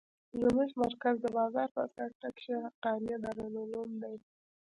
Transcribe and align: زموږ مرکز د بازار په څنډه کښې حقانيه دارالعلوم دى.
زموږ 0.41 0.69
مرکز 0.83 1.15
د 1.21 1.25
بازار 1.37 1.67
په 1.75 1.81
څنډه 1.93 2.29
کښې 2.37 2.53
حقانيه 2.65 3.17
دارالعلوم 3.25 3.89
دى. 4.01 4.15